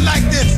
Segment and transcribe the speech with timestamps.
[0.00, 0.57] like this.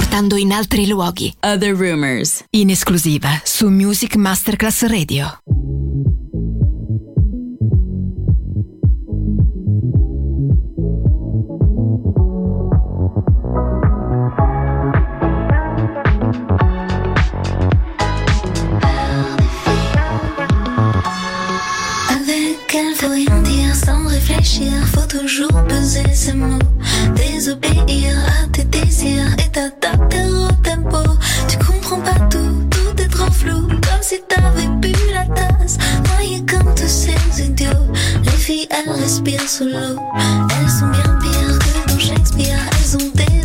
[0.00, 1.30] Portando in altri luoghi.
[1.40, 2.42] Other Rumors.
[2.56, 5.40] In esclusiva su Music Masterclass Radio.
[24.40, 26.58] Réfléchir, faut toujours peser ses mots,
[27.14, 30.98] désobéir à tes désirs et t'adapter au tempo.
[31.48, 35.76] Tu comprends pas tout, tout est trop flou, comme si t'avais bu la tasse,
[36.14, 37.92] noyé comme tous ces idiots.
[38.24, 43.10] Les filles, elles respirent sous l'eau, elles sont bien pires que dans Shakespeare, elles ont
[43.14, 43.39] des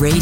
[0.00, 0.21] Radio,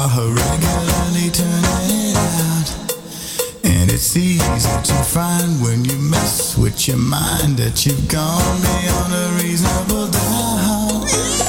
[0.00, 2.96] Are regularly turning out.
[3.64, 9.12] And it's easy to find when you mess with your mind that you've gone beyond
[9.12, 11.39] a reasonable doubt.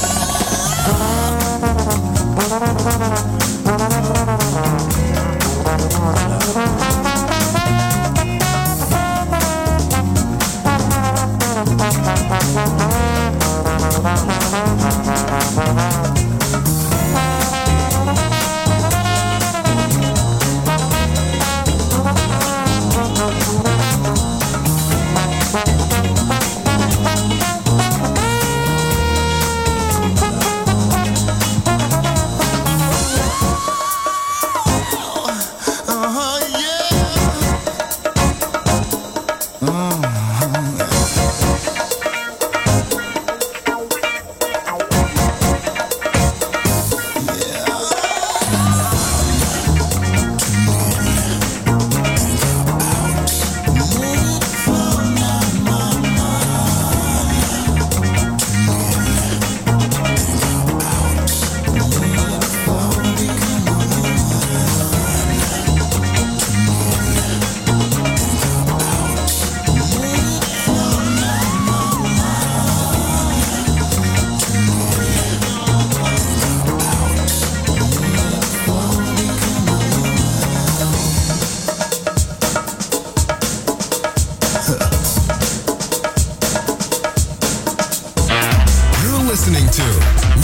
[89.52, 89.84] Listening to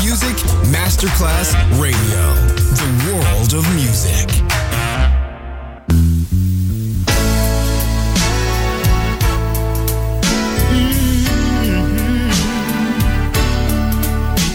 [0.03, 0.35] Music
[0.69, 2.23] Masterclass Radio,
[2.75, 4.27] the world of music.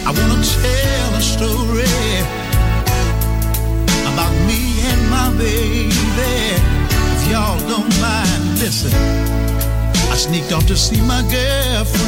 [0.05, 1.87] I wanna tell a story
[4.13, 5.93] about me and my baby.
[7.15, 8.93] If y'all don't mind, listen.
[10.13, 12.02] I sneaked off to see my girlfriend,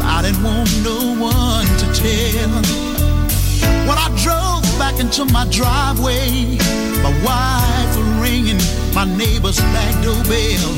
[0.00, 2.50] I didn't want no one to tell.
[3.88, 6.56] When I drove back into my driveway,
[7.02, 8.58] my wife was ringing
[8.94, 10.70] my neighbor's back doorbell.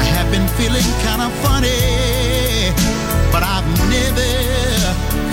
[0.00, 2.72] I have been feeling kind of funny,
[3.30, 4.32] but I've never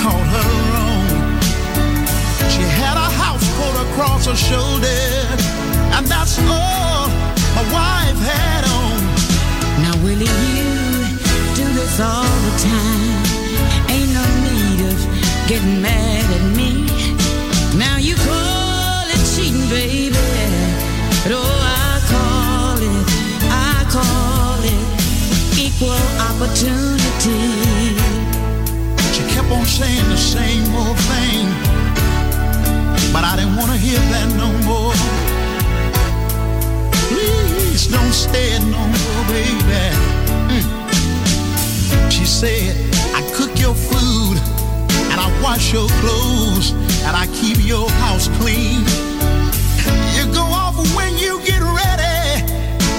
[0.01, 1.07] called her wrong.
[2.53, 5.01] She had a house coat across her shoulder,
[5.95, 7.07] and that's all
[7.55, 8.99] my wife had on.
[9.81, 10.74] Now, Willie, you
[11.99, 13.23] all the time.
[13.89, 14.99] Ain't no need of
[15.47, 16.87] getting mad at me.
[17.77, 20.15] Now you call it cheating, baby.
[21.23, 23.05] But oh, I call it,
[23.47, 24.85] I call it
[25.57, 27.39] equal opportunity.
[29.13, 31.47] She kept on saying the same old thing,
[33.13, 34.93] but I didn't want to hear that no more.
[37.07, 39.95] Please don't stay no more, baby.
[40.51, 40.74] Mm.
[42.15, 42.73] She said,
[43.13, 44.37] I cook your food
[45.11, 46.71] and I wash your clothes
[47.03, 48.87] and I keep your house clean.
[50.15, 52.39] You go off when you get ready.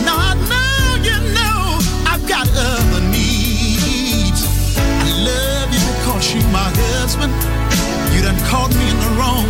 [0.05, 4.45] Now I know you know I've got other needs.
[4.77, 6.69] I love you because you're my
[7.01, 7.33] husband.
[8.13, 9.49] You done caught me in the wrong,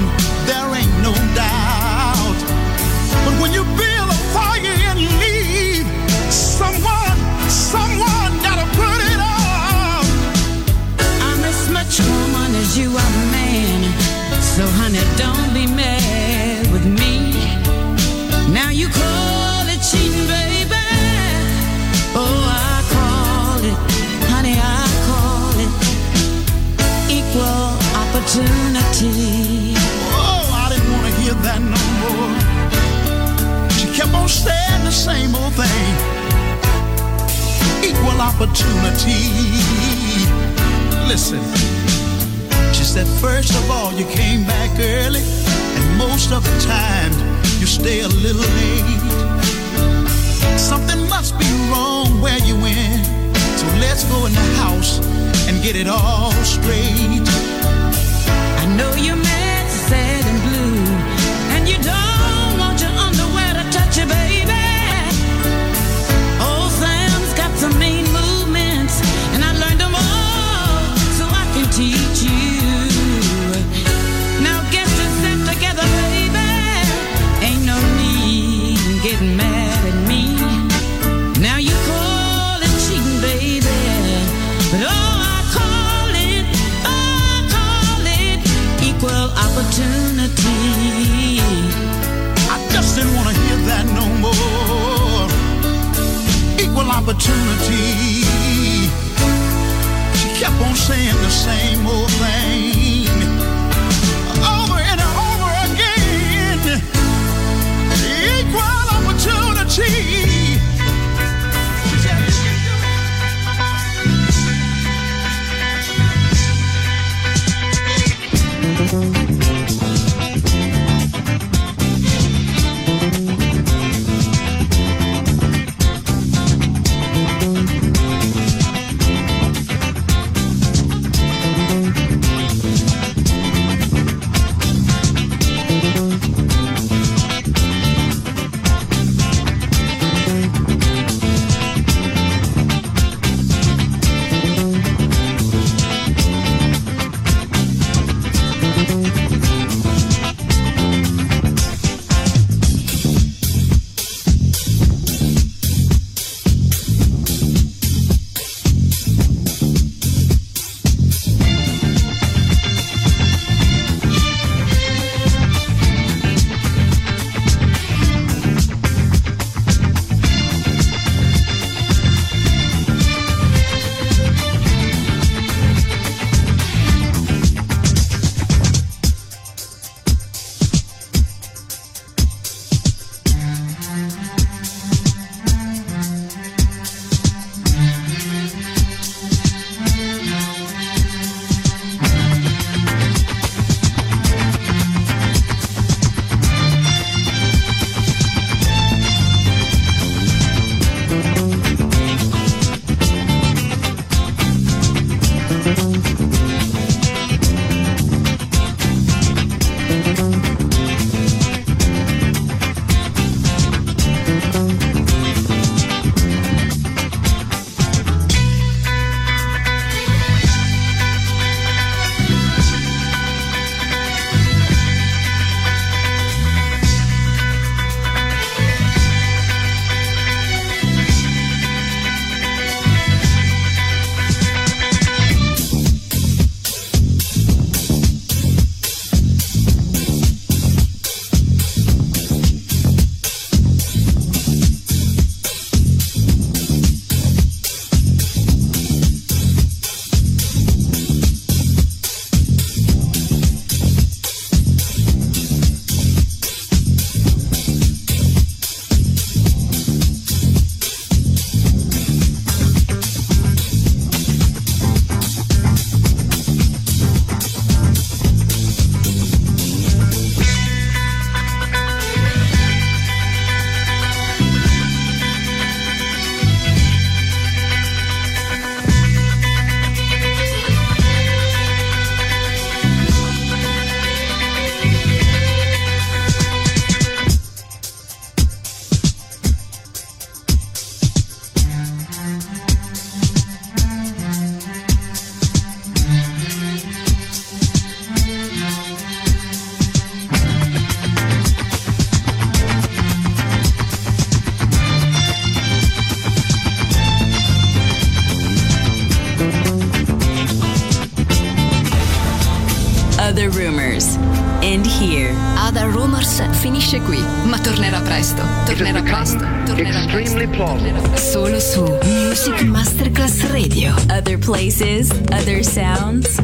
[324.47, 326.36] places, other sounds.